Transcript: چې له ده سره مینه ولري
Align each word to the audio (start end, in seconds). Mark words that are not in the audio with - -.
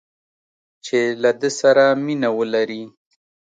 چې 0.85 0.99
له 1.21 1.31
ده 1.39 1.49
سره 1.59 1.85
مینه 2.05 2.29
ولري 2.37 2.83